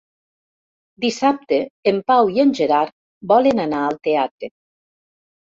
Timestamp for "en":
1.93-2.01, 2.45-2.53